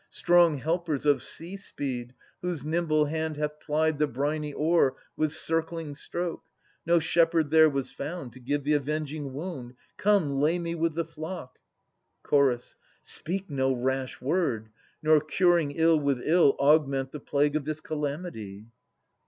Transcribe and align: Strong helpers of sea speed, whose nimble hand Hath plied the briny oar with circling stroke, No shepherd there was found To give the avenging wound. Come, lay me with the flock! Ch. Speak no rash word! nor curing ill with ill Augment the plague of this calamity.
Strong 0.09 0.57
helpers 0.57 1.05
of 1.05 1.21
sea 1.21 1.55
speed, 1.55 2.15
whose 2.41 2.65
nimble 2.65 3.05
hand 3.05 3.37
Hath 3.37 3.59
plied 3.59 3.99
the 3.99 4.07
briny 4.07 4.51
oar 4.51 4.95
with 5.15 5.31
circling 5.31 5.93
stroke, 5.93 6.43
No 6.87 6.97
shepherd 6.97 7.51
there 7.51 7.69
was 7.69 7.91
found 7.91 8.33
To 8.33 8.39
give 8.39 8.63
the 8.63 8.73
avenging 8.73 9.31
wound. 9.31 9.75
Come, 9.97 10.31
lay 10.39 10.57
me 10.57 10.73
with 10.73 10.95
the 10.95 11.05
flock! 11.05 11.59
Ch. 12.27 12.33
Speak 13.03 13.47
no 13.51 13.73
rash 13.75 14.19
word! 14.19 14.69
nor 15.03 15.21
curing 15.23 15.69
ill 15.73 15.99
with 15.99 16.19
ill 16.25 16.55
Augment 16.59 17.11
the 17.11 17.19
plague 17.19 17.55
of 17.55 17.65
this 17.65 17.79
calamity. 17.79 18.65